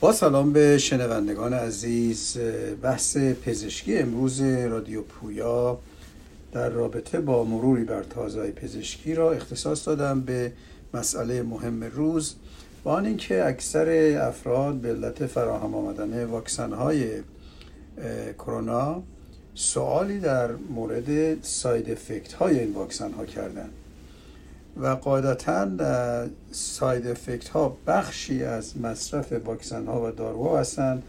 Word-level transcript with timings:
با 0.00 0.12
سلام 0.12 0.52
به 0.52 0.78
شنوندگان 0.78 1.52
عزیز 1.52 2.36
بحث 2.82 3.16
پزشکی 3.16 3.98
امروز 3.98 4.40
رادیو 4.40 5.02
پویا 5.02 5.78
در 6.52 6.68
رابطه 6.68 7.20
با 7.20 7.44
مروری 7.44 7.84
بر 7.84 8.02
تازه 8.02 8.50
پزشکی 8.50 9.14
را 9.14 9.32
اختصاص 9.32 9.88
دادم 9.88 10.20
به 10.20 10.52
مسئله 10.94 11.42
مهم 11.42 11.84
روز. 11.84 12.34
با 12.84 12.92
آن 12.92 13.06
اینکه 13.06 13.46
اکثر 13.46 14.18
افراد 14.28 14.74
به 14.74 14.88
علت 14.88 15.26
فراهم 15.26 15.74
آمدن 15.74 16.24
واکسن 16.24 16.72
های 16.72 17.10
کرونا 18.38 19.02
سوالی 19.54 20.20
در 20.20 20.50
مورد 20.52 21.42
ساید 21.44 21.90
افکت 21.90 22.32
های 22.32 22.58
این 22.58 22.72
واکسن 22.72 23.12
ها 23.12 23.24
کردند. 23.26 23.72
و 24.80 24.86
قاعدتا 24.86 25.68
ساید 26.50 27.06
افکت 27.06 27.48
ها 27.48 27.76
بخشی 27.86 28.44
از 28.44 28.78
مصرف 28.78 29.32
واکسن 29.32 29.86
ها 29.86 30.08
و 30.08 30.10
داروها 30.10 30.60
هستند 30.60 31.02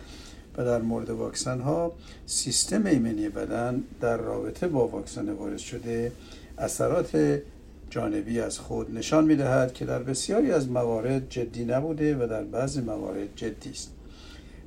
و 0.58 0.66
در 0.66 0.82
مورد 0.82 1.10
واکسن 1.10 1.60
ها 1.60 1.92
سیستم 2.26 2.86
ایمنی 2.86 3.30
بدن 3.30 3.84
در 4.02 4.18
رابطه 4.18 4.68
با 4.68 4.88
واکسن 4.88 5.30
وارد 5.30 5.58
شده 5.58 6.12
اثرات 6.58 7.42
جانبی 7.90 8.40
از 8.40 8.60
خود 8.60 8.98
نشان 8.98 9.26
می 9.26 9.36
دهد 9.36 9.74
که 9.74 9.86
در 9.86 10.00
بسیاری 10.00 10.52
از 10.52 10.70
موارد 10.70 11.30
جدی 11.30 11.66
نبوده 11.66 12.16
و 12.16 12.28
در 12.28 12.44
بعضی 12.44 12.82
موارد 12.82 13.36
جدی 13.36 13.70
است. 13.70 13.92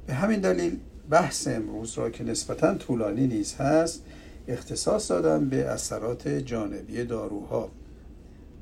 به 0.06 0.14
همین 0.14 0.40
دلیل 0.40 0.78
بحث 1.10 1.48
امروز 1.48 1.98
را 1.98 2.10
که 2.10 2.24
نسبتا 2.24 2.74
طولانی 2.74 3.26
نیز 3.26 3.54
هست 3.54 4.02
اختصاص 4.48 5.10
دادم 5.10 5.48
به 5.48 5.64
اثرات 5.64 6.28
جانبی 6.28 7.04
داروها. 7.04 7.70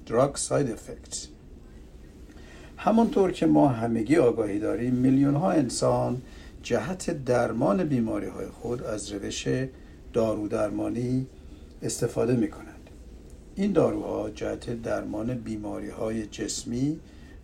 Drug 0.09 0.37
side 0.37 0.69
effects 0.69 1.29
همانطور 2.77 3.33
که 3.33 3.47
ما 3.47 3.69
همگی 3.69 4.17
آگاهی 4.17 4.59
داریم 4.59 4.95
میلیون 4.95 5.35
ها 5.35 5.51
انسان 5.51 6.23
جهت 6.63 7.25
درمان 7.25 7.85
بیماری 7.85 8.27
های 8.27 8.47
خود 8.47 8.83
از 8.83 9.13
روش 9.13 9.49
دارو 10.13 10.49
درمانی 10.49 11.27
استفاده 11.83 12.37
می 12.37 12.51
کنند. 12.51 12.91
این 13.57 13.73
داروها 13.73 14.31
جهت 14.31 14.83
درمان 14.83 15.35
بیماری 15.35 15.89
های 15.89 16.27
جسمی 16.27 17.01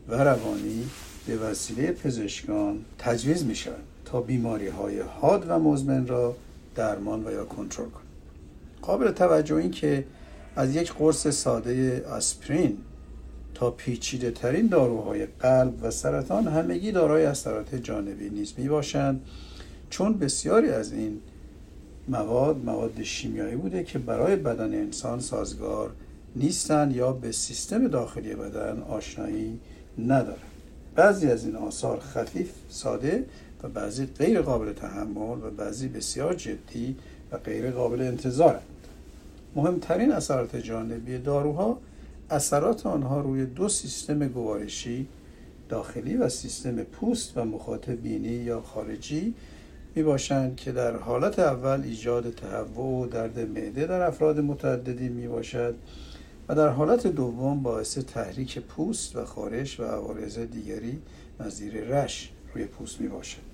و 0.08 0.14
روانی 0.14 0.86
به 1.26 1.36
وسیله 1.36 1.92
پزشکان 1.92 2.84
تجویز 2.98 3.44
می 3.44 3.54
شوند 3.54 3.84
تا 4.04 4.20
بیماری 4.20 4.68
های 4.68 5.00
حاد 5.00 5.44
و 5.48 5.58
مزمن 5.58 6.06
را 6.06 6.36
درمان 6.74 7.26
و 7.26 7.32
یا 7.32 7.44
کنترل 7.44 7.88
کنند. 7.88 8.06
قابل 8.82 9.10
توجه 9.10 9.56
این 9.56 9.70
که 9.70 10.04
از 10.58 10.76
یک 10.76 10.92
قرص 10.92 11.28
ساده 11.28 12.06
آسپرین 12.06 12.78
تا 13.54 13.70
پیچیده 13.70 14.30
ترین 14.30 14.66
داروهای 14.66 15.26
قلب 15.26 15.74
و 15.82 15.91
سرطان 15.91 16.48
همگی 16.48 16.92
دارای 16.92 17.24
اثرات 17.24 17.74
جانبی 17.74 18.30
نیز 18.30 18.54
می 18.56 18.68
باشند. 18.68 19.20
چون 19.91 20.18
بسیاری 20.18 20.70
از 20.70 20.92
این 20.92 21.20
مواد 22.08 22.56
مواد 22.64 23.02
شیمیایی 23.02 23.56
بوده 23.56 23.84
که 23.84 23.98
برای 23.98 24.36
بدن 24.36 24.74
انسان 24.74 25.20
سازگار 25.20 25.91
نیستند 26.36 26.97
یا 26.97 27.12
به 27.12 27.32
سیستم 27.32 27.88
داخلی 27.88 28.34
بدن 28.34 28.82
آشنایی 28.88 29.60
ندارند. 29.98 30.38
بعضی 30.94 31.26
از 31.30 31.44
این 31.44 31.56
آثار 31.56 32.00
خفیف 32.00 32.50
ساده 32.68 33.24
و 33.62 33.68
بعضی 33.68 34.06
غیر 34.06 34.41
قابل 34.41 34.72
تحمل 34.72 35.38
و 35.38 35.50
بعضی 35.56 35.88
بسیار 35.88 36.34
جدی 36.34 36.97
و 37.32 37.38
غیر 37.38 37.70
قابل 37.70 38.00
انتظارند. 38.02 38.78
مهمترین 39.58 40.12
اثرات 40.12 40.56
جانبی 40.56 41.19
داروها 41.19 41.78
اثرات 42.30 42.86
آنها 42.86 43.20
روی 43.20 43.46
دو 43.46 43.69
سیستم 43.69 44.28
گوارشی 44.28 45.08
داخلی 45.69 46.16
و 46.16 46.28
سیستم 46.28 46.82
پوست 46.82 47.38
و 47.38 47.44
مخاطب 47.44 48.02
بینی 48.02 48.28
یا 48.28 48.60
خارجی 48.60 49.34
می 49.94 50.02
باشند 50.02 50.56
که 50.56 50.72
در 50.72 50.97
حالت 50.97 51.38
اول 51.38 51.82
ایجاد 51.84 52.30
تهوع 52.30 53.04
و 53.04 53.06
درد 53.06 53.38
معده 53.38 53.86
در 53.86 54.02
افراد 54.02 54.41
متعددی 54.41 55.08
می 55.08 55.28
باشد 55.28 55.74
و 56.48 56.54
در 56.54 56.68
حالت 56.68 57.06
دوم 57.06 57.62
باعث 57.62 57.98
تحریک 57.98 58.58
پوست 58.58 59.16
و 59.16 59.24
خارش 59.24 59.80
و 59.80 59.84
عوارض 59.84 60.38
دیگری 60.38 60.98
نظیر 61.41 61.74
رش 61.74 62.32
روی 62.54 62.64
پوست 62.64 63.00
می 63.00 63.08
باشد 63.08 63.47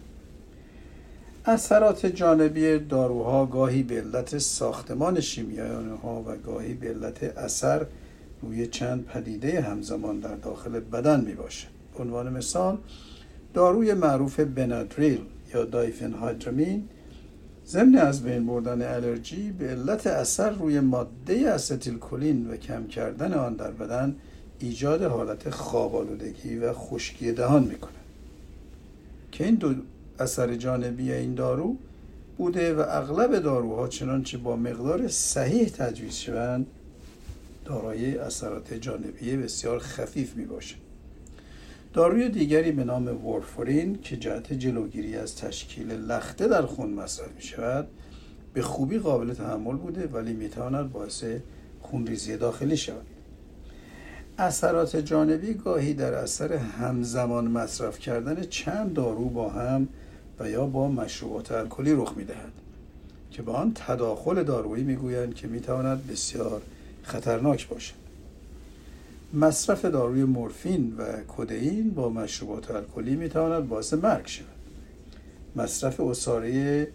اثرات 1.46 2.06
جانبی 2.06 2.78
داروها 2.78 3.46
گاهی 3.46 3.82
به 3.82 4.00
علت 4.00 4.38
ساختمان 4.38 5.20
شیمیایی 5.20 5.88
ها 6.02 6.24
و 6.26 6.36
گاهی 6.36 6.74
به 6.74 6.88
علت 6.88 7.22
اثر 7.22 7.86
روی 8.42 8.66
چند 8.66 9.04
پدیده 9.04 9.60
همزمان 9.60 10.20
در 10.20 10.34
داخل 10.34 10.80
بدن 10.80 11.20
می 11.20 11.34
باشه. 11.34 11.66
به 11.96 12.02
عنوان 12.02 12.32
مثال 12.32 12.78
داروی 13.54 13.94
معروف 13.94 14.40
بنادریل 14.40 15.20
یا 15.54 15.64
دایفنهایدرامین 15.64 16.88
ضمن 17.66 17.94
از 17.94 18.22
بین 18.22 18.46
بردن 18.46 18.82
الرژی 18.82 19.50
به 19.50 19.66
علت 19.66 20.06
اثر 20.06 20.50
روی 20.50 20.80
ماده 20.80 21.50
استیل 21.50 21.98
کلین 21.98 22.50
و 22.50 22.56
کم 22.56 22.86
کردن 22.86 23.34
آن 23.34 23.54
در 23.54 23.70
بدن 23.70 24.16
ایجاد 24.58 25.02
حالت 25.02 25.50
خوابالودگی 25.50 26.56
و 26.56 26.72
خشکی 26.72 27.32
دهان 27.32 27.62
می‌کنه 27.64 27.92
که 29.32 29.44
این 29.44 29.54
دو 29.54 29.74
اثر 30.18 30.54
جانبی 30.54 31.12
این 31.12 31.34
دارو 31.34 31.76
بوده 32.38 32.74
و 32.74 32.84
اغلب 32.88 33.38
داروها 33.38 33.88
چنانچه 33.88 34.38
با 34.38 34.56
مقدار 34.56 35.08
صحیح 35.08 35.68
تجویز 35.68 36.14
شوند 36.14 36.66
دارای 37.64 38.18
اثرات 38.18 38.74
جانبی 38.74 39.36
بسیار 39.36 39.78
خفیف 39.78 40.36
می 40.36 40.44
باشه. 40.44 40.74
داروی 41.92 42.28
دیگری 42.28 42.72
به 42.72 42.84
نام 42.84 43.08
وارفورین 43.08 43.98
که 44.02 44.16
جهت 44.16 44.52
جلوگیری 44.52 45.16
از 45.16 45.36
تشکیل 45.36 45.92
لخته 45.92 46.48
در 46.48 46.62
خون 46.62 46.90
مصرف 46.90 47.34
می 47.36 47.42
شود 47.42 47.88
به 48.54 48.62
خوبی 48.62 48.98
قابل 48.98 49.34
تحمل 49.34 49.76
بوده 49.76 50.06
ولی 50.06 50.32
می 50.32 50.48
تواند 50.48 50.92
باعث 50.92 51.24
خونریزی 51.80 52.36
داخلی 52.36 52.76
شود 52.76 53.06
اثرات 54.38 54.96
جانبی 54.96 55.54
گاهی 55.54 55.94
در 55.94 56.14
اثر 56.14 56.52
همزمان 56.52 57.44
مصرف 57.44 57.98
کردن 57.98 58.42
چند 58.42 58.92
دارو 58.92 59.28
با 59.28 59.48
هم 59.48 59.88
و 60.40 60.50
یا 60.50 60.66
با 60.66 60.88
مشروبات 60.88 61.52
الکلی 61.52 61.92
رخ 61.92 62.12
می‌دهد 62.16 62.52
که 63.30 63.42
به 63.42 63.52
آن 63.52 63.72
تداخل 63.74 64.42
دارویی 64.42 64.84
می‌گویند 64.84 65.34
که 65.34 65.46
می‌تواند 65.46 66.06
بسیار 66.06 66.62
خطرناک 67.02 67.68
باشد. 67.68 67.94
مصرف 69.34 69.84
داروی 69.84 70.24
مورفین 70.24 70.94
و 70.98 71.04
کدئین 71.36 71.90
با 71.90 72.08
مشروبات 72.08 72.70
الکلی 72.70 73.16
می‌تواند 73.16 73.68
باعث 73.68 73.94
مرگ 73.94 74.26
شود. 74.26 74.46
مصرف 75.56 76.00
اصاره 76.00 76.88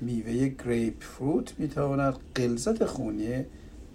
میوه 0.00 0.48
گریپ 0.48 1.02
فروت 1.02 1.52
می‌تواند 1.58 2.14
غلظت 2.36 2.84
خونی 2.84 3.44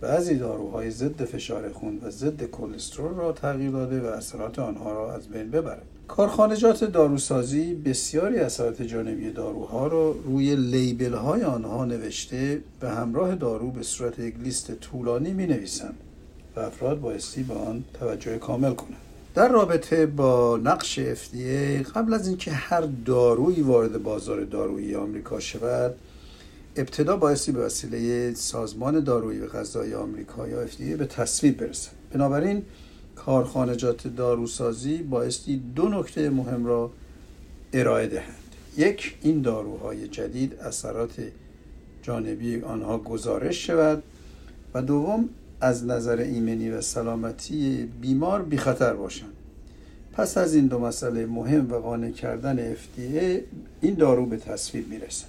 بعضی 0.02 0.36
داروهای 0.36 0.92
ضد 0.92 1.26
فشار 1.26 1.70
خون 1.70 2.00
و 2.04 2.10
ضد 2.10 2.44
کلسترول 2.44 3.14
را 3.14 3.32
تغییر 3.32 3.72
داده 3.72 4.02
و 4.02 4.06
اثرات 4.06 4.60
آنها 4.60 4.94
را 4.94 5.14
از 5.14 5.28
بین 5.28 5.52
ببرد 5.52 5.82
کارخانجات 6.08 6.84
داروسازی 6.84 7.74
بسیاری 7.74 8.38
اثرات 8.40 8.82
جانبی 8.82 9.32
داروها 9.32 9.88
را 9.88 10.12
روی 10.12 10.56
لیبل 10.56 11.14
های 11.14 11.44
آنها 11.44 11.86
نوشته 11.86 12.62
و 12.82 12.90
همراه 12.90 13.36
دارو 13.36 13.72
به 13.72 13.84
صورت 13.84 14.20
یک 14.20 14.36
لیست 14.44 14.72
طولانی 14.72 15.34
می 15.34 15.48
نویسند 15.48 15.98
و 16.56 16.60
افراد 16.60 17.02
بایستی 17.02 17.44
به 17.44 17.54
آن 17.54 17.84
توجه 18.00 18.38
کامل 18.38 18.74
کنند. 18.74 19.02
در 19.36 19.50
رابطه 19.50 20.06
با 20.06 20.60
نقش 20.64 21.00
FDA 21.00 21.88
قبل 21.96 22.14
از 22.14 22.28
اینکه 22.28 22.52
هر 22.52 22.88
دارویی 23.06 23.62
وارد 23.62 24.04
بازار 24.04 24.44
دارویی 24.44 24.96
آمریکا 24.96 25.40
شود 25.40 25.96
ابتدا 26.76 27.18
بایستی 27.18 27.52
به 27.52 27.60
وسیله 27.60 28.34
سازمان 28.34 29.00
دارویی 29.00 29.40
و 29.40 29.48
غذایی 29.48 29.94
آمریکا 29.94 30.48
یا 30.48 30.68
FDA 30.68 30.82
به 30.82 31.06
تصویب 31.06 31.58
برسد. 31.58 31.92
بنابراین 32.14 32.64
کارخانجات 33.16 34.08
داروسازی 34.08 34.98
بایستی 34.98 35.58
دو 35.76 35.90
نکته 35.90 36.30
مهم 36.30 36.66
را 36.66 36.92
ارائه 37.74 38.08
دهند 38.08 38.36
یک 38.78 39.18
این 39.22 39.42
داروهای 39.42 40.08
جدید 40.08 40.56
اثرات 40.56 41.12
جانبی 42.04 42.62
آنها 42.62 42.98
گزارش 42.98 43.68
شود. 43.68 44.04
و 44.74 44.82
دوم 44.82 45.30
از 45.62 45.86
نظر 45.86 46.18
ایمنی 46.18 46.70
و 46.70 46.82
سلامتی 46.82 47.90
بیمار 48.02 48.42
بی 48.42 48.58
خطر 48.58 48.94
باشند. 48.94 49.34
پس 50.14 50.38
از 50.38 50.56
این 50.56 50.68
دو 50.68 50.80
مسئله 50.80 51.26
مهم 51.26 51.72
و 51.72 51.76
قانع 51.76 52.12
کردن 52.12 52.74
FDA 52.74 53.42
این 53.82 53.94
دارو 53.94 54.26
به 54.26 54.38
تصویب 54.38 54.90
می‌رسه 54.90 55.26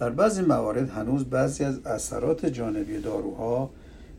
در 0.00 0.10
بعضی 0.10 0.42
موارد 0.42 0.90
هنوز 0.90 1.24
بعضی 1.24 1.64
از 1.64 1.86
اثرات 1.86 2.46
جانبی 2.46 3.00
داروها 3.00 3.70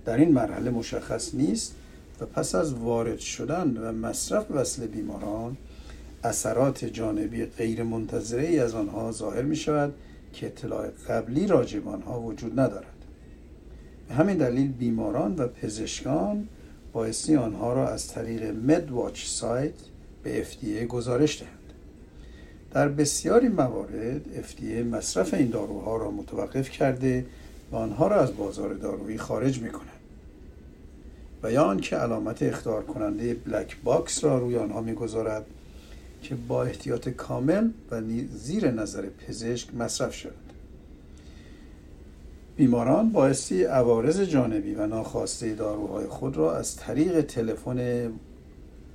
در 0.05 0.17
این 0.17 0.31
مرحله 0.31 0.69
مشخص 0.71 1.35
نیست 1.35 1.75
و 2.21 2.25
پس 2.25 2.55
از 2.55 2.73
وارد 2.73 3.19
شدن 3.19 3.77
و 3.77 3.91
مصرف 3.91 4.51
وصل 4.51 4.87
بیماران 4.87 5.57
اثرات 6.23 6.85
جانبی 6.85 7.45
غیر 7.45 7.83
منتظره 7.83 8.47
ای 8.47 8.59
از 8.59 8.75
آنها 8.75 9.11
ظاهر 9.11 9.41
می 9.41 9.55
شود 9.55 9.93
که 10.33 10.47
اطلاع 10.47 10.87
قبلی 11.09 11.47
راجع 11.47 11.79
آنها 11.85 12.21
وجود 12.21 12.59
ندارد. 12.59 12.85
به 14.07 14.13
همین 14.13 14.37
دلیل 14.37 14.71
بیماران 14.71 15.35
و 15.35 15.47
پزشکان 15.47 16.47
بایستی 16.93 17.35
آنها 17.35 17.73
را 17.73 17.89
از 17.89 18.07
طریق 18.07 18.43
مد 18.43 18.91
واچ 18.91 19.25
سایت 19.25 19.73
به 20.23 20.45
FDA 20.45 20.85
گزارش 20.87 21.41
دهند. 21.41 21.60
در 22.73 22.87
بسیاری 22.87 23.47
موارد 23.47 24.21
FDA 24.23 24.85
مصرف 24.91 25.33
این 25.33 25.49
داروها 25.49 25.97
را 25.97 26.11
متوقف 26.11 26.69
کرده 26.69 27.25
و 27.71 27.75
آنها 27.75 28.07
را 28.07 28.21
از 28.21 28.37
بازار 28.37 28.73
دارویی 28.73 29.17
خارج 29.17 29.61
می 29.61 29.69
کند 29.69 29.87
و 31.43 31.51
یا 31.51 31.63
آنکه 31.63 31.95
علامت 31.95 32.43
اختار 32.43 32.83
کننده 32.83 33.33
بلک 33.33 33.77
باکس 33.83 34.23
را 34.23 34.39
روی 34.39 34.57
آنها 34.57 34.81
می‌گذارد 34.81 35.45
که 36.23 36.35
با 36.35 36.63
احتیاط 36.63 37.09
کامل 37.09 37.69
و 37.91 38.01
زیر 38.35 38.71
نظر 38.71 39.05
پزشک 39.27 39.75
مصرف 39.75 40.15
شود 40.15 40.33
بیماران 42.57 43.09
بایستی 43.09 43.63
عوارض 43.63 44.21
جانبی 44.21 44.75
و 44.75 44.87
ناخواسته 44.87 45.53
داروهای 45.53 46.07
خود 46.07 46.37
را 46.37 46.57
از 46.57 46.75
طریق 46.75 47.21
تلفن 47.21 48.11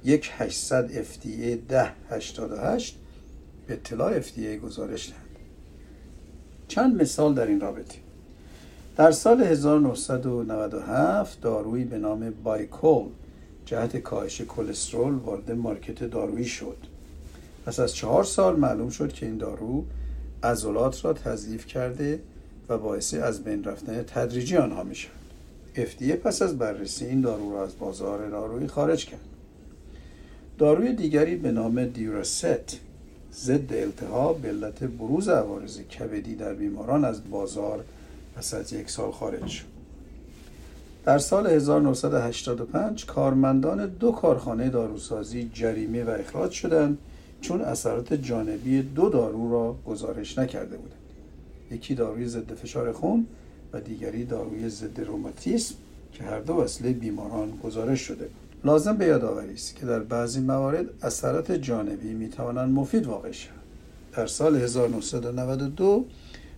1800 0.04 1.02
FDA 1.02 1.72
1088 1.72 2.98
به 3.66 3.74
اطلاع 3.74 4.20
FDA 4.20 4.64
گزارش 4.64 5.08
دهند 5.08 5.26
چند 6.68 7.02
مثال 7.02 7.34
در 7.34 7.46
این 7.46 7.60
رابطه 7.60 7.98
در 8.96 9.10
سال 9.10 9.42
1997 9.42 11.40
دارویی 11.40 11.84
به 11.84 11.98
نام 11.98 12.30
بایکول 12.44 13.08
جهت 13.66 13.96
کاهش 13.96 14.40
کلسترول 14.40 15.14
وارد 15.14 15.52
مارکت 15.52 16.04
دارویی 16.04 16.44
شد 16.44 16.76
پس 17.66 17.80
از 17.80 17.94
چهار 17.94 18.24
سال 18.24 18.56
معلوم 18.56 18.90
شد 18.90 19.12
که 19.12 19.26
این 19.26 19.36
دارو 19.36 19.84
عضلات 20.42 21.04
را 21.04 21.12
تضعیف 21.12 21.66
کرده 21.66 22.20
و 22.68 22.78
باعث 22.78 23.14
از 23.14 23.44
بین 23.44 23.64
رفتن 23.64 24.02
تدریجی 24.02 24.56
آنها 24.56 24.82
می 24.82 24.94
شود. 24.94 25.12
FDA 25.76 26.12
پس 26.12 26.42
از 26.42 26.58
بررسی 26.58 27.04
این 27.04 27.20
دارو 27.20 27.52
را 27.52 27.64
از 27.64 27.78
بازار 27.78 28.28
دارویی 28.28 28.66
خارج 28.66 29.06
کرد. 29.06 29.20
داروی 30.58 30.92
دیگری 30.92 31.36
به 31.36 31.52
نام 31.52 31.84
دیوراست 31.84 32.80
ضد 33.36 33.72
التهاب 33.72 34.38
به 34.38 34.48
علت 34.48 34.84
بروز 34.84 35.28
عوارض 35.28 35.80
کبدی 35.80 36.34
در 36.34 36.54
بیماران 36.54 37.04
از 37.04 37.30
بازار 37.30 37.84
پس 38.36 38.54
از 38.54 38.72
یک 38.72 38.90
سال 38.90 39.12
خارج 39.12 39.46
شد. 39.46 39.64
در 41.04 41.18
سال 41.18 41.46
1985 41.46 43.06
کارمندان 43.06 43.86
دو 43.86 44.12
کارخانه 44.12 44.68
داروسازی 44.68 45.50
جریمه 45.54 46.04
و 46.04 46.10
اخراج 46.10 46.50
شدند 46.50 46.98
چون 47.40 47.60
اثرات 47.60 48.12
جانبی 48.12 48.82
دو 48.82 49.08
دارو 49.08 49.52
را 49.52 49.76
گزارش 49.86 50.38
نکرده 50.38 50.76
بودند. 50.76 51.00
یکی 51.70 51.94
داروی 51.94 52.28
ضد 52.28 52.54
فشار 52.54 52.92
خون 52.92 53.26
و 53.72 53.80
دیگری 53.80 54.24
داروی 54.24 54.68
ضد 54.68 55.00
روماتیسم 55.00 55.74
که 56.12 56.24
هر 56.24 56.40
دو 56.40 56.54
وسیله 56.54 56.92
بیماران 56.92 57.58
گزارش 57.64 58.00
شده 58.00 58.28
لازم 58.64 58.96
به 58.96 59.06
یادآوری 59.06 59.54
است 59.54 59.76
که 59.76 59.86
در 59.86 59.98
بعضی 59.98 60.40
موارد 60.40 60.86
اثرات 61.02 61.52
جانبی 61.52 62.14
می 62.14 62.28
توانند 62.28 62.72
مفید 62.74 63.06
واقع 63.06 63.30
شوند. 63.32 63.56
در 64.12 64.26
سال 64.26 64.56
1992 64.56 66.06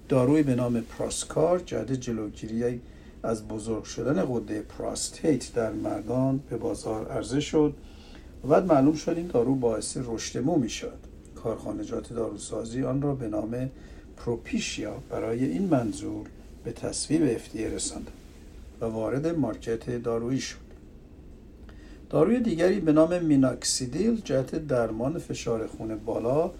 داروی 0.09 0.43
به 0.43 0.55
نام 0.55 0.81
پراسکار 0.81 1.59
جهت 1.59 1.93
جلوگیری 1.93 2.81
از 3.23 3.49
بزرگ 3.49 3.85
شدن 3.85 4.27
قده 4.35 4.61
پراستیت 4.61 5.55
در 5.55 5.73
مردان 5.73 6.41
به 6.51 6.57
بازار 6.57 7.09
عرضه 7.09 7.41
شد 7.41 7.75
و 8.45 8.49
بعد 8.49 8.67
معلوم 8.67 8.95
شد 8.95 9.13
این 9.17 9.27
دارو 9.27 9.55
باعث 9.55 9.97
رشد 10.05 10.39
مو 10.39 10.57
می 10.57 10.71
شد 10.71 10.99
کارخانجات 11.35 12.13
داروسازی 12.13 12.85
آن 12.85 13.03
را 13.03 13.15
به 13.15 13.29
نام 13.29 13.71
پروپیشیا 14.17 14.95
برای 15.11 15.45
این 15.45 15.63
منظور 15.63 16.27
به 16.65 16.73
تصویب 16.73 17.39
FDA 17.39 17.61
رساند 17.61 18.11
و 18.81 18.85
وارد 18.85 19.27
مارکت 19.27 20.03
دارویی 20.03 20.41
شد. 20.41 20.68
داروی 22.11 22.41
دیگری 22.41 22.81
به 22.81 22.93
نام 22.93 23.19
میناکسیدیل 23.19 24.21
جهت 24.25 24.67
درمان 24.67 25.19
فشار 25.19 25.67
خون 25.67 25.97
بالا 26.07 26.51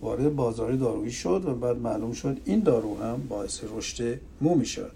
وارد 0.00 0.36
بازار 0.36 0.72
دارویی 0.72 1.12
شد 1.12 1.42
و 1.46 1.54
بعد 1.54 1.76
معلوم 1.76 2.12
شد 2.12 2.40
این 2.44 2.60
دارو 2.60 3.02
هم 3.02 3.26
باعث 3.28 3.60
رشد 3.76 4.18
مو 4.40 4.54
می 4.54 4.66
شد 4.66 4.92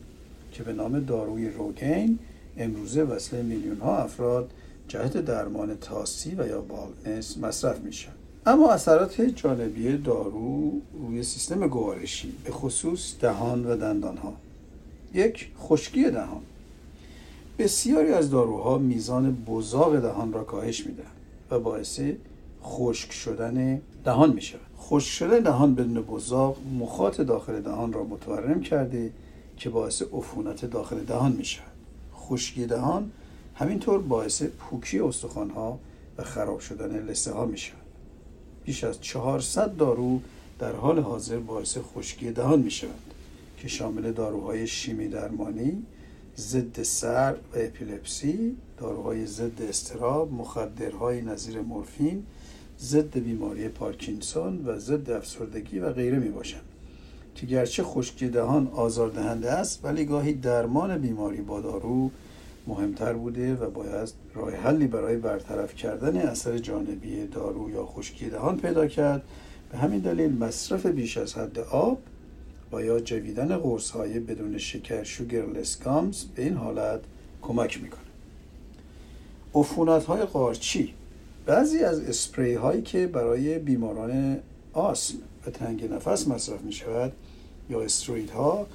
که 0.53 0.63
به 0.63 0.73
نام 0.73 1.01
داروی 1.01 1.51
روگین 1.51 2.19
امروزه 2.57 3.03
وصله 3.03 3.43
میلیون 3.43 3.79
ها 3.79 3.99
افراد 3.99 4.51
جهت 4.89 5.17
درمان 5.17 5.77
تاسی 5.81 6.35
و 6.35 6.49
یا 6.49 6.61
بالنس 6.61 7.39
مصرف 7.39 7.81
می 7.81 7.93
شد. 7.93 8.23
اما 8.47 8.73
اثرات 8.73 9.21
جانبی 9.21 9.97
دارو 9.97 10.73
روی 10.93 11.23
سیستم 11.23 11.67
گوارشی 11.69 12.33
به 12.45 12.51
خصوص 12.51 13.15
دهان 13.21 13.67
و 13.67 13.77
دندان 13.77 14.17
ها 14.17 14.35
یک 15.15 15.49
خشکی 15.59 16.11
دهان 16.11 16.41
بسیاری 17.59 18.13
از 18.13 18.31
داروها 18.31 18.79
میزان 18.79 19.45
بزاق 19.47 20.01
دهان 20.01 20.33
را 20.33 20.45
کاهش 20.45 20.87
میدن 20.87 21.11
و 21.51 21.59
باعث 21.59 22.01
خشک 22.65 23.13
شدن 23.13 23.81
دهان 24.05 24.33
می 24.33 24.43
شود 24.43 24.61
خشک 24.79 25.09
شدن 25.09 25.41
دهان 25.41 25.75
بدون 25.75 26.03
بزاق 26.03 26.57
مخاط 26.79 27.21
داخل 27.21 27.61
دهان 27.61 27.93
را 27.93 28.05
متورم 28.05 28.61
کرده 28.61 29.11
که 29.57 29.71
باعث 29.71 30.03
عفونت 30.13 30.65
داخل 30.65 30.99
دهان 30.99 31.33
می 31.33 31.45
شود 31.45 31.73
خشکی 32.17 32.67
دهان 32.67 33.11
همینطور 33.55 34.01
باعث 34.01 34.43
پوکی 34.43 34.99
ها 34.99 35.79
و 36.19 36.25
خراب 36.25 36.61
شدن 36.61 37.07
لسه 37.07 37.33
ها 37.33 37.45
می 37.45 37.59
شود 37.59 37.79
بیش 38.65 38.85
از 38.85 39.01
400 39.01 39.77
دارو 39.77 40.21
در 40.59 40.73
حال 40.73 40.99
حاضر 40.99 41.39
باعث 41.39 41.79
خشکی 41.79 42.31
دهان 42.31 42.61
می 42.61 42.71
شود 42.71 43.15
که 43.59 43.69
شامل 43.69 44.13
داروهای 44.13 44.67
شیمی 44.67 45.09
درمانی 45.09 45.83
ضد 46.39 46.83
سر 46.83 47.33
و 47.33 47.59
اپیلپسی 47.59 48.57
داروهای 48.79 49.27
ضد 49.27 49.63
استراب 49.63 50.33
مخدرهای 50.33 51.23
نظیر 51.23 51.61
مورفین 51.61 52.23
ضد 52.81 53.19
بیماری 53.19 53.69
پارکینسون 53.69 54.67
و 54.67 54.79
ضد 54.79 55.11
افسردگی 55.11 55.79
و 55.79 55.93
غیره 55.93 56.19
می 56.19 56.29
باشند. 56.29 56.63
که 57.35 57.47
گرچه 57.47 57.83
خشکی 57.83 58.29
دهان 58.29 58.67
آزاردهنده 58.67 59.51
است 59.51 59.85
ولی 59.85 60.05
گاهی 60.05 60.33
درمان 60.33 60.99
بیماری 60.99 61.41
با 61.41 61.61
دارو 61.61 62.11
مهمتر 62.67 63.13
بوده 63.13 63.55
و 63.55 63.71
باید 63.71 64.13
راه 64.35 64.55
حلی 64.55 64.87
برای 64.87 65.17
برطرف 65.17 65.75
کردن 65.75 66.17
اثر 66.17 66.59
جانبی 66.59 67.27
دارو 67.27 67.71
یا 67.71 67.87
خشکی 67.87 68.31
دهان 68.31 68.57
پیدا 68.57 68.87
کرد. 68.87 69.23
به 69.73 69.79
همین 69.79 70.01
دلیل 70.01 70.39
مصرف 70.39 70.87
بیش 70.87 71.17
از 71.19 71.35
حد 71.35 71.59
آب 71.59 71.99
و 72.73 72.83
یا 72.83 73.01
جویدن 73.01 73.57
قرص 73.57 73.91
های 73.91 74.21
بدون 74.21 74.59
شکر 74.59 75.03
شوگرلس 75.03 75.83
گامز 75.83 76.25
به 76.25 76.43
این 76.43 76.55
حالت 76.55 77.01
کمک 77.43 77.83
می‌کنه 77.83 78.01
عفونت 79.55 80.05
های 80.05 80.23
قارچی 80.23 80.95
بعضی 81.47 81.79
از 81.79 82.01
اسپری 82.01 82.55
هایی 82.55 82.83
که 82.83 83.07
برای 83.07 83.59
بیماران 83.59 84.39
آسم 84.73 85.15
و 85.47 85.51
تنگ 85.51 85.93
نفس 85.93 86.29
مصرف 86.29 86.61
می 86.61 86.73
شود 86.73 87.13
یا 87.71 87.83
استروید 87.83 88.31
ها 88.31 88.67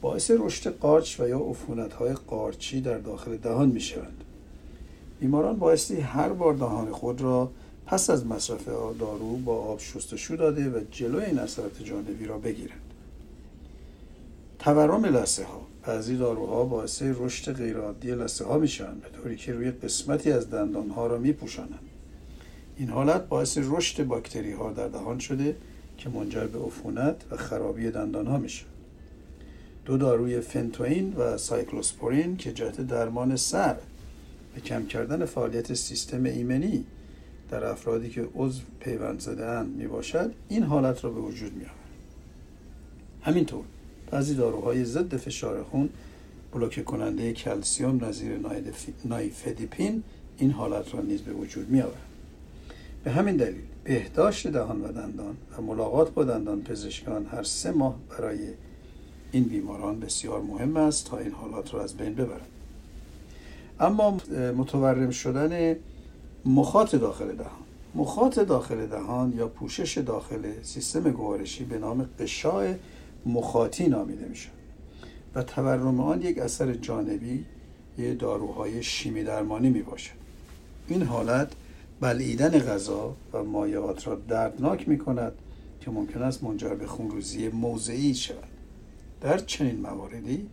باعث 0.00 0.30
رشد 0.30 0.78
قارچ 0.78 1.20
و 1.20 1.28
یا 1.28 1.38
عفونت 1.38 1.92
های 1.92 2.12
قارچی 2.12 2.80
در 2.80 2.98
داخل 2.98 3.36
دهان 3.36 3.68
می 3.68 3.80
شوند. 3.80 4.24
بیماران 5.20 5.56
بایستی 5.56 6.00
هر 6.00 6.28
بار 6.28 6.54
دهان 6.54 6.90
خود 6.92 7.20
را 7.20 7.50
پس 7.86 8.10
از 8.10 8.26
مصرف 8.26 8.68
دارو 8.98 9.36
با 9.36 9.56
آب 9.56 9.80
شستشو 9.80 10.36
داده 10.36 10.70
و 10.70 10.80
جلوی 10.90 11.24
این 11.24 11.38
اثرات 11.38 11.82
جانبی 11.82 12.26
را 12.26 12.38
بگیرند. 12.38 12.81
تورم 14.62 15.04
لسه 15.04 15.44
ها 15.44 15.66
بعضی 15.86 16.16
داروها 16.16 16.64
باعث 16.64 17.02
رشد 17.02 17.52
غیرعادی 17.52 18.10
لسه 18.10 18.44
ها 18.44 18.58
میشن 18.58 18.94
به 18.94 19.08
طوری 19.08 19.36
که 19.36 19.52
روی 19.52 19.70
قسمتی 19.70 20.32
از 20.32 20.50
دندان 20.50 20.90
ها 20.90 21.06
را 21.06 21.18
میپوشانند 21.18 21.80
این 22.76 22.88
حالت 22.88 23.28
باعث 23.28 23.58
رشد 23.62 24.06
باکتری 24.06 24.52
ها 24.52 24.72
در 24.72 24.88
دهان 24.88 25.18
شده 25.18 25.56
که 25.98 26.08
منجر 26.08 26.46
به 26.46 26.58
عفونت 26.58 27.16
و 27.30 27.36
خرابی 27.36 27.90
دندان 27.90 28.26
ها 28.26 28.38
میشه. 28.38 28.64
دو 29.84 29.96
داروی 29.96 30.40
فنیتوین 30.40 31.12
و 31.12 31.38
سایکلوسپورین 31.38 32.36
که 32.36 32.52
جهت 32.52 32.80
درمان 32.80 33.36
صرع 33.36 33.76
و 34.54 34.60
کم 34.60 34.86
کردن 34.86 35.24
فعالیت 35.24 35.74
سیستم 35.74 36.24
ایمنی 36.24 36.84
در 37.50 37.64
افرادی 37.64 38.10
که 38.10 38.28
عضو 38.34 38.62
پیوند 38.80 39.20
زده 39.20 39.46
اند 39.46 39.76
می 39.76 39.86
باشد 39.86 40.32
این 40.48 40.62
حالت 40.62 41.04
را 41.04 41.10
به 41.10 41.20
وجود 41.20 41.52
می 41.52 41.64
آورد 41.64 41.76
همینطور 43.22 43.64
بعضی 44.12 44.34
داروهای 44.34 44.84
ضد 44.84 45.16
فشار 45.16 45.62
خون 45.62 45.88
بلوکه 46.54 46.82
کننده 46.82 47.32
کلسیوم 47.32 48.04
نظیر 48.04 48.38
نایفدیپین 49.04 50.02
این 50.38 50.50
حالت 50.50 50.94
را 50.94 51.00
نیز 51.00 51.22
به 51.22 51.32
وجود 51.32 51.70
می 51.70 51.80
آورد. 51.80 51.96
به 53.04 53.10
همین 53.10 53.36
دلیل 53.36 53.62
بهداشت 53.84 54.48
دهان 54.48 54.80
و 54.80 54.92
دندان 54.92 55.36
و 55.58 55.62
ملاقات 55.62 56.14
با 56.14 56.24
دندان 56.24 56.62
پزشکان 56.62 57.26
هر 57.26 57.42
سه 57.42 57.70
ماه 57.70 57.96
برای 58.10 58.38
این 59.32 59.44
بیماران 59.44 60.00
بسیار 60.00 60.40
مهم 60.42 60.76
است 60.76 61.06
تا 61.06 61.18
این 61.18 61.32
حالات 61.32 61.74
را 61.74 61.82
از 61.82 61.96
بین 61.96 62.14
ببرند 62.14 62.48
اما 63.80 64.10
متورم 64.56 65.10
شدن 65.10 65.76
مخاط 66.44 66.94
داخل 66.94 67.36
دهان 67.36 67.62
مخاط 67.94 68.38
داخل 68.38 68.86
دهان 68.86 69.32
یا 69.36 69.48
پوشش 69.48 69.98
داخل 69.98 70.52
سیستم 70.62 71.10
گوارشی 71.10 71.64
به 71.64 71.78
نام 71.78 72.08
قشای 72.18 72.74
مخاطی 73.26 73.88
نامیده 73.88 74.26
میشه. 74.28 74.48
و 75.34 75.42
تورم 75.42 76.00
آن 76.00 76.22
یک 76.22 76.38
اثر 76.38 76.72
جانبی 76.72 77.44
یه 77.98 78.14
داروهای 78.14 78.82
شیمی 78.82 79.24
درمانی 79.24 79.70
می 79.70 79.84
این 80.88 81.02
حالت 81.02 81.52
بلعیدن 82.00 82.58
غذا 82.58 83.16
و 83.32 83.42
مایعات 83.42 84.06
را 84.06 84.14
دردناک 84.14 84.88
می 84.88 84.98
کند 84.98 85.32
که 85.80 85.90
ممکن 85.90 86.22
است 86.22 86.44
منجر 86.44 86.74
به 86.74 86.86
خونروزی 86.86 87.48
موضعی 87.48 88.14
شود. 88.14 88.48
در 89.20 89.38
چنین 89.38 89.80
مواردی 89.80 90.46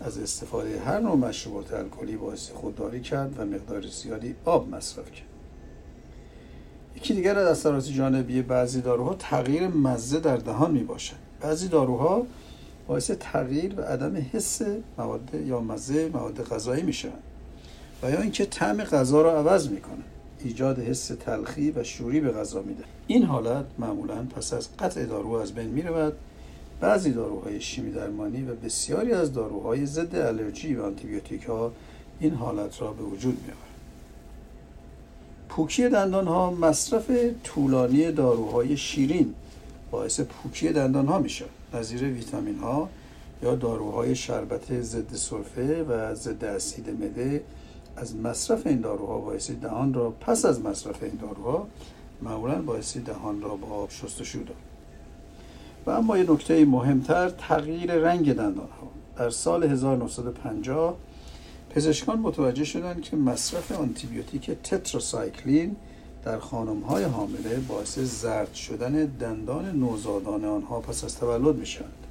از 0.00 0.18
استفاده 0.18 0.80
هر 0.80 1.00
نوع 1.00 1.16
مشروبات 1.16 1.74
الکلی 1.74 2.16
باعث 2.16 2.50
خودداری 2.50 3.00
کرد 3.00 3.38
و 3.38 3.44
مقدار 3.44 3.86
زیادی 3.86 4.34
آب 4.44 4.74
مصرف 4.74 5.12
کرد. 5.12 5.26
یکی 6.96 7.14
دیگر 7.14 7.38
از 7.38 7.46
اثرات 7.46 7.88
جانبی 7.88 8.42
بعضی 8.42 8.80
داروها 8.80 9.14
تغییر 9.14 9.68
مزه 9.68 10.20
در 10.20 10.36
دهان 10.36 10.70
می 10.70 10.82
باشد 10.82 11.23
بعضی 11.44 11.68
داروها 11.68 12.26
باعث 12.86 13.10
تغییر 13.10 13.80
و 13.80 13.82
عدم 13.82 14.26
حس 14.32 14.62
مواد 14.98 15.30
یا 15.46 15.60
مزه 15.60 16.08
مواد 16.08 16.44
غذایی 16.44 16.82
می 16.82 16.92
شوند 16.92 17.22
و 18.02 18.10
یا 18.10 18.20
اینکه 18.20 18.46
طعم 18.46 18.84
غذا 18.84 19.22
را 19.22 19.38
عوض 19.38 19.68
می 19.68 19.80
کنند 19.80 20.04
ایجاد 20.44 20.78
حس 20.78 21.06
تلخی 21.06 21.70
و 21.70 21.84
شوری 21.84 22.20
به 22.20 22.30
غذا 22.30 22.62
میده. 22.62 22.84
این 23.06 23.22
حالت 23.22 23.64
معمولا 23.78 24.26
پس 24.36 24.52
از 24.52 24.76
قطع 24.76 25.04
دارو 25.04 25.32
از 25.32 25.52
بین 25.52 25.66
می 25.66 25.82
رود 25.82 26.12
بعضی 26.80 27.12
داروهای 27.12 27.60
شیمی 27.60 27.92
درمانی 27.92 28.42
و 28.42 28.54
بسیاری 28.54 29.12
از 29.12 29.32
داروهای 29.32 29.86
ضد 29.86 30.16
آلرژی 30.16 30.74
و 30.74 30.82
آنتیبیوتیک 30.82 31.42
ها 31.42 31.72
این 32.20 32.34
حالت 32.34 32.80
را 32.80 32.92
به 32.92 33.02
وجود 33.02 33.34
می 33.34 33.52
آورد. 33.52 33.74
پوکی 35.48 35.88
دندان 35.88 36.26
ها 36.26 36.50
مصرف 36.50 37.10
طولانی 37.44 38.12
داروهای 38.12 38.76
شیرین 38.76 39.34
باعث 39.94 40.20
پوکی 40.20 40.72
دندان 40.72 41.06
ها 41.06 41.18
می 41.18 41.28
شود 41.28 41.50
نظیر 41.74 42.04
ویتامین 42.04 42.58
ها 42.58 42.88
یا 43.42 43.54
داروهای 43.54 44.14
شربت 44.14 44.80
ضد 44.80 45.14
سرفه 45.14 45.82
و 45.82 46.14
ضد 46.14 46.44
اسید 46.44 46.90
مده 46.90 47.42
از 47.96 48.16
مصرف 48.16 48.66
این 48.66 48.80
داروها 48.80 49.18
باعث 49.18 49.50
دهان 49.50 49.94
را 49.94 50.10
پس 50.10 50.44
از 50.44 50.60
مصرف 50.60 51.02
این 51.02 51.14
داروها 51.14 51.66
معمولا 52.22 52.62
باعث 52.62 52.96
دهان 52.96 53.42
را 53.42 53.56
با 53.56 53.66
آب 53.66 53.90
شستشو 53.90 54.38
داد. 54.38 54.56
و 55.86 55.90
اما 55.90 56.18
یه 56.18 56.30
نکته 56.30 56.64
مهمتر 56.64 57.28
تغییر 57.30 57.94
رنگ 57.94 58.32
دندان 58.34 58.68
ها 58.80 58.88
در 59.16 59.30
سال 59.30 59.64
1950 59.64 60.96
پزشکان 61.70 62.18
متوجه 62.18 62.64
شدند 62.64 63.02
که 63.02 63.16
مصرف 63.16 63.72
آنتیبیوتیک 63.72 64.50
تتراسایکلین 64.50 65.76
در 66.24 66.38
خانم 66.38 66.80
های 66.80 67.04
حامله 67.04 67.56
باعث 67.68 67.98
زرد 67.98 68.54
شدن 68.54 68.92
دندان 68.92 69.70
نوزادان 69.70 70.44
آنها 70.44 70.80
پس 70.80 71.04
از 71.04 71.18
تولد 71.18 71.56
می 71.56 71.66
شود. 71.66 72.06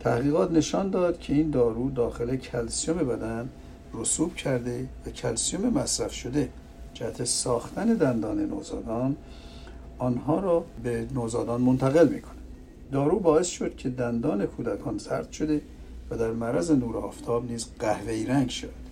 تحقیقات 0.00 0.52
نشان 0.52 0.90
داد 0.90 1.18
که 1.18 1.32
این 1.32 1.50
دارو 1.50 1.90
داخل 1.90 2.36
کلسیوم 2.36 2.98
بدن 2.98 3.48
رسوب 3.94 4.34
کرده 4.34 4.88
و 5.06 5.10
کلسیوم 5.10 5.72
مصرف 5.72 6.12
شده. 6.12 6.48
جهت 6.94 7.24
ساختن 7.24 7.94
دندان 7.94 8.40
نوزادان 8.40 9.16
آنها 9.98 10.40
را 10.40 10.64
به 10.82 11.06
نوزادان 11.14 11.60
منتقل 11.60 12.08
می‌کنه 12.08 12.32
دارو 12.92 13.18
باعث 13.18 13.46
شد 13.46 13.76
که 13.76 13.88
دندان 13.88 14.46
کودکان 14.46 14.98
زرد 14.98 15.32
شده 15.32 15.60
و 16.10 16.16
در 16.16 16.30
معرض 16.30 16.70
نور 16.70 16.96
آفتاب 16.96 17.50
نیز 17.50 17.66
قهوه‌ای 17.78 18.26
رنگ 18.26 18.48
شد 18.48 18.87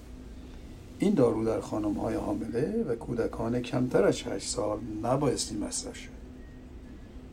این 0.98 1.14
دارو 1.14 1.44
در 1.44 1.60
خانم 1.60 1.92
های 1.92 2.14
حامله 2.14 2.84
و 2.88 2.94
کودکان 2.94 3.60
کمتر 3.60 4.04
از 4.04 4.22
8 4.22 4.48
سال 4.48 4.78
نبایستی 5.02 5.56
مصرف 5.56 5.96
شود 5.96 6.16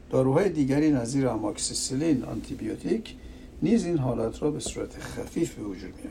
داروهای 0.09 0.49
دیگری 0.49 0.91
نظیر 0.91 1.27
آموکسی‌سیلین 1.27 2.23
آنتیبیوتیک 2.23 3.15
نیز 3.61 3.85
این 3.85 3.97
حالات 3.97 4.43
را 4.43 4.51
به 4.51 4.59
صورت 4.59 4.99
خفیف 4.99 5.53
به 5.53 5.63
وجود 5.63 5.93
می 6.03 6.09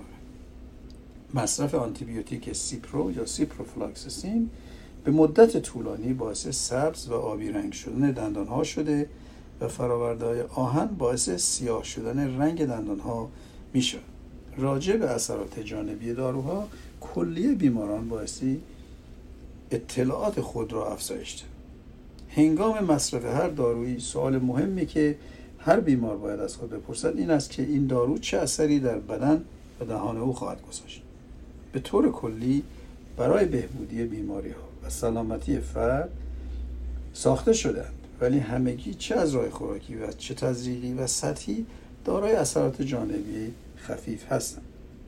مصرف 1.35 1.75
آنتیبیوتیک 1.75 2.53
سیپرو 2.53 3.13
یا 3.13 3.27
سیپروفلوکساسین 3.27 4.51
به 5.05 5.11
مدت 5.11 5.63
طولانی 5.63 6.13
باعث 6.13 6.49
سبز 6.49 7.09
و 7.09 7.15
آبی 7.15 7.49
رنگ 7.49 7.73
شدن 7.73 8.11
دندان 8.11 8.47
ها 8.47 8.65
شده 8.65 9.09
و 9.61 9.69
فراورده 9.69 10.45
آهن 10.55 10.87
باعث 10.87 11.31
سیاه 11.31 11.85
شدن 11.85 12.39
رنگ 12.39 12.67
دندان 12.67 13.01
ها 13.01 13.29
می 13.73 13.83
شود. 13.83 14.12
راجع 14.57 14.97
به 14.97 15.11
اثرات 15.11 15.61
جانبی 15.61 16.15
داروها 16.15 16.69
کلیه 17.01 17.55
بیماران 17.55 18.09
باعثی 18.09 18.61
اطلاعات 19.71 20.41
خود 20.41 20.73
را 20.73 20.93
افزایش 20.93 21.35
ده. 21.35 21.43
هنگام 22.43 22.85
مصرف 22.85 23.25
هر 23.25 23.49
دارویی 23.49 24.01
سوال 24.01 24.39
مهمی 24.39 24.87
که 24.87 25.17
هر 25.59 25.81
بیمار 25.81 26.17
باید 26.17 26.41
از 26.41 26.57
خود 26.57 26.71
بپرسد 26.71 27.17
این 27.17 27.31
است 27.31 27.51
که 27.51 27.63
این 27.63 27.87
دارو 27.87 28.19
چه 28.19 28.39
اثری 28.39 28.81
در 28.81 28.99
بدن 28.99 29.45
و 29.81 29.85
دهان 29.85 30.17
او 30.17 30.33
خواهد 30.33 30.63
گذاشت 30.63 31.03
به 31.73 31.81
طور 31.81 32.13
کلی 32.13 32.63
برای 33.17 33.45
بهبودی 33.45 34.05
بیماری 34.05 34.51
ها 34.51 34.87
و 34.87 34.91
سلامتی 34.91 35.61
فرد 35.61 36.11
ساخته 37.15 37.53
شدند 37.53 37.95
ولی 38.21 38.39
همگی 38.39 38.95
چه 38.95 39.15
از 39.15 39.35
راه 39.35 39.51
خوراکی 39.51 39.95
و 39.95 40.13
چه 40.13 40.35
تزریقی 40.35 40.93
و 40.93 41.07
سطحی 41.07 41.67
دارای 42.05 42.33
اثرات 42.33 42.83
جانبی 42.83 43.53
خفیف 43.83 44.33
هستند 44.33 44.65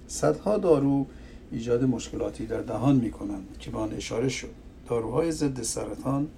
صدها 0.09 0.59
دارو 0.59 1.07
ایجاد 1.52 1.85
مشکلاتی 1.85 2.47
در 2.47 2.61
دهان 2.61 2.97
می 2.97 3.11
کنند 3.11 3.57
که 3.59 3.71
به 3.71 3.78
آن 3.78 3.93
اشاره 3.93 4.28
شد. 4.28 4.50
داروهای 4.88 5.33
ضد 5.33 5.62
سرطان 5.62 6.28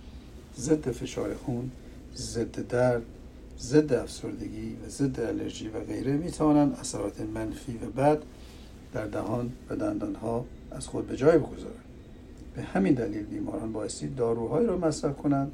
ضد 0.58 0.90
فشار 0.90 1.34
خون 1.34 1.70
ضد 2.16 2.68
درد 2.68 3.02
ضد 3.60 3.92
افسردگی 3.92 4.76
و 4.86 4.88
ضد 4.88 5.20
آلرژی 5.20 5.68
و 5.68 5.80
غیره 5.80 6.12
می 6.12 6.30
توانند 6.30 6.76
اثرات 6.80 7.20
منفی 7.20 7.76
و 7.76 7.90
بد 7.90 8.18
در 8.92 9.06
دهان 9.06 9.52
و 9.70 9.76
دندانها 9.76 10.44
از 10.70 10.86
خود 10.86 11.06
به 11.06 11.16
جای 11.16 11.38
بگذارند. 11.38 11.84
به 12.56 12.62
همین 12.62 12.94
دلیل 12.94 13.22
بیماران 13.22 13.72
بایستی 13.72 14.08
داروهایی 14.08 14.66
را 14.66 14.76
مصرف 14.76 15.16
کنند 15.16 15.52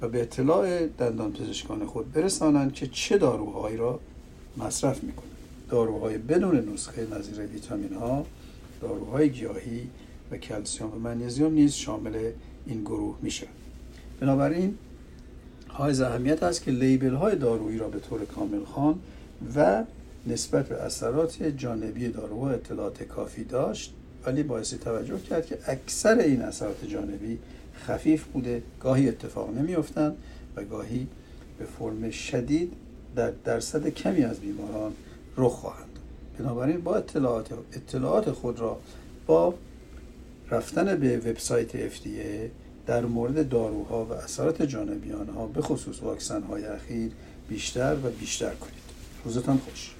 و 0.00 0.08
به 0.08 0.22
اطلاع 0.22 0.86
دندان 0.86 1.32
پزشکان 1.32 1.86
خود 1.86 2.12
برسانند 2.12 2.72
که 2.72 2.86
چه 2.86 3.18
داروهایی 3.18 3.76
را 3.76 4.00
مصرف 4.56 5.04
می 5.04 5.12
کنند 5.12 5.37
داروهای 5.68 6.18
بدون 6.18 6.72
نسخه 6.72 7.06
نظیر 7.18 7.46
ویتامین 7.46 7.92
ها 7.92 8.26
داروهای 8.80 9.30
گیاهی 9.30 9.90
و 10.30 10.36
کلسیوم 10.36 10.92
و 10.92 10.98
منیزیم 10.98 11.52
نیز 11.52 11.72
شامل 11.72 12.30
این 12.66 12.80
گروه 12.80 13.18
می 13.22 13.30
شود 13.30 13.48
بنابراین 14.20 14.78
های 15.70 16.02
اهمیت 16.02 16.42
است 16.42 16.62
که 16.62 16.70
لیبل 16.70 17.14
های 17.14 17.36
دارویی 17.36 17.78
را 17.78 17.88
به 17.88 18.00
طور 18.00 18.24
کامل 18.24 18.64
خان 18.64 18.98
و 19.56 19.84
نسبت 20.26 20.68
به 20.68 20.82
اثرات 20.82 21.42
جانبی 21.42 22.08
داروها 22.08 22.50
اطلاعات 22.50 23.02
کافی 23.02 23.44
داشت 23.44 23.94
ولی 24.26 24.42
باعث 24.42 24.74
توجه 24.74 25.18
کرد 25.18 25.46
که 25.46 25.58
اکثر 25.66 26.18
این 26.18 26.42
اثرات 26.42 26.84
جانبی 26.84 27.38
خفیف 27.86 28.24
بوده 28.24 28.62
گاهی 28.80 29.08
اتفاق 29.08 29.56
نمیافتند 29.58 30.16
و 30.56 30.64
گاهی 30.64 31.06
به 31.58 31.64
فرم 31.64 32.10
شدید 32.10 32.72
در 33.16 33.32
درصد 33.44 33.88
کمی 33.88 34.22
از 34.22 34.40
بیماران 34.40 34.92
رخ 35.38 35.52
خواهند 35.52 35.98
بنابراین 36.38 36.80
با 36.80 36.96
اطلاعات, 36.96 37.46
اطلاعات 37.72 38.30
خود 38.30 38.60
را 38.60 38.78
با 39.26 39.54
رفتن 40.50 40.96
به 40.96 41.16
وبسایت 41.18 41.88
FDA 41.88 42.50
در 42.86 43.04
مورد 43.04 43.48
داروها 43.48 44.04
و 44.04 44.12
اثرات 44.12 44.62
جانبی 44.62 45.12
آنها 45.12 45.46
به 45.46 45.62
خصوص 45.62 46.02
واکسن 46.02 46.42
های 46.42 46.64
اخیر 46.64 47.12
بیشتر 47.48 47.96
و 48.04 48.10
بیشتر 48.10 48.54
کنید. 48.54 48.88
روزتان 49.24 49.58
خوش. 49.58 49.94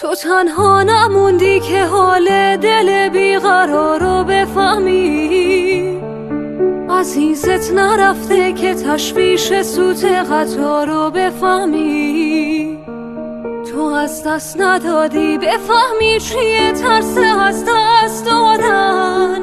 تو 0.00 0.14
تنها 0.14 0.82
نموندی 0.82 1.60
که 1.60 1.84
حال 1.84 2.56
دل 2.56 3.08
بیقرار 3.08 4.00
رو 4.00 4.24
بفهمی. 4.24 5.81
عزیزت 7.02 7.72
نرفته 7.72 8.52
که 8.52 8.74
تشویش 8.74 9.62
سوت 9.62 10.04
قطار 10.04 10.86
رو 10.86 11.10
بفهمی. 11.10 12.78
تو 13.72 13.80
از 13.80 14.24
دست 14.26 14.60
ندادی 14.60 15.38
بفهمی 15.38 16.20
چیه 16.20 16.72
ترس 16.72 17.18
از 17.40 17.64
دست 17.68 18.26
دادن. 18.26 19.40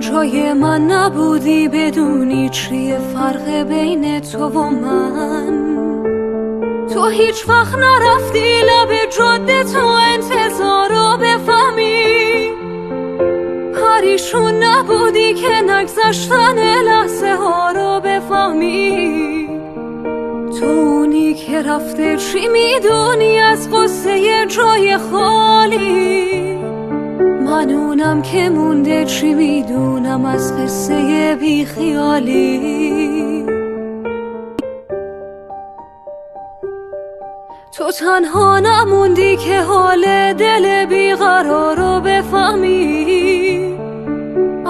جای 0.00 0.52
من 0.52 0.86
نبودی 0.86 1.68
بدونی 1.68 2.48
چیه 2.48 2.98
فرق 2.98 3.62
بین 3.62 4.20
تو 4.20 4.48
و 4.48 4.70
من. 4.70 5.58
تو 6.94 7.08
هیچ 7.08 7.48
وقت 7.48 7.74
نرفتی 7.74 8.48
لب 8.62 9.10
جاده 9.18 9.64
تو 9.64 9.86
انتظار 9.86 10.88
رو 10.88 11.16
بفهمی. 11.16 12.17
پریشون 13.98 14.62
نبودی 14.62 15.34
که 15.34 15.60
نگذشتن 15.68 16.82
لحظه 16.82 17.34
ها 17.34 17.70
رو 17.70 18.00
بفهمی؟ 18.00 19.48
تو 20.60 21.06
که 21.34 21.62
رفته 21.62 22.16
چی 22.16 22.48
می‌دونی 22.48 23.38
از 23.38 23.70
قصه 23.70 24.46
جای 24.46 24.98
خالی؟ 24.98 26.56
من 27.44 27.70
اونم 27.70 28.22
که 28.22 28.48
مونده 28.48 29.04
چی 29.04 29.34
می‌دونم 29.34 30.24
از 30.24 30.56
قصه 30.56 31.36
بیخیالی؟ 31.40 32.58
تو 37.76 37.90
تنها 37.92 38.60
نموندی 38.60 39.36
که 39.36 39.60
حال 39.60 40.32
دل 40.32 40.86
بیقرار 40.86 41.76
رو 41.76 42.00
بفهمی؟ 42.00 43.87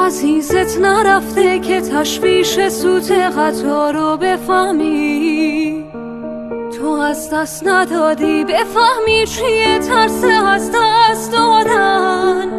عزیزت 0.08 0.80
نرفته 0.80 1.58
که 1.58 1.80
تشویش 1.80 2.68
سوت 2.68 3.12
قطار 3.12 3.94
رو 3.94 4.16
بفهمی. 4.16 5.84
تو 6.78 6.86
از 6.88 7.30
دست 7.30 7.66
ندادی 7.66 8.44
بفهمی 8.44 9.26
چیه 9.26 9.78
ترس 9.78 10.24
از 10.46 10.70
دست 10.74 11.32
دادن. 11.32 12.50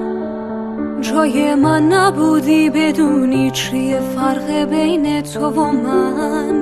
جای 1.01 1.55
من 1.55 1.87
نبودی 1.87 2.69
بدونی 2.69 3.51
چیه 3.51 3.99
فرق 4.15 4.51
بین 4.51 5.21
تو 5.21 5.49
و 5.49 5.71
من. 5.71 6.59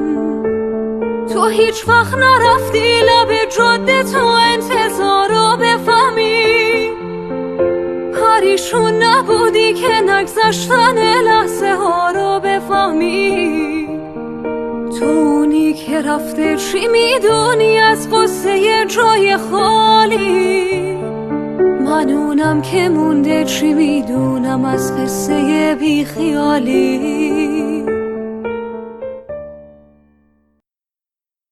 تو 1.33 1.47
هیچ 1.47 1.87
وقت 1.87 2.13
نرفتی 2.13 2.87
لب 3.01 3.49
جاده 3.57 4.03
تو 4.03 4.25
انتظار 4.25 5.29
رو 5.29 5.57
بفهمی. 5.57 5.96
پریشون 8.37 9.03
نبودی 9.03 9.73
که 9.73 10.01
نگذشتن 10.01 11.21
لحظه 11.21 11.73
ها 11.73 12.11
رو 12.11 12.39
بفهمی؟ 12.39 13.87
تو 14.99 15.05
اونی 15.05 15.73
که 15.73 16.01
رفته 16.01 16.55
چی 16.55 16.87
می‌دونی 16.87 17.77
از 17.77 18.09
قصه 18.09 18.85
جای 18.85 19.37
خالی؟ 19.37 20.97
من 21.85 22.09
اونم 22.09 22.61
که 22.61 22.89
مونده 22.89 23.43
چی 23.45 23.73
می‌دونم 23.73 24.65
از 24.65 24.97
قصه 24.97 25.75
بیخیالی؟ 25.79 27.26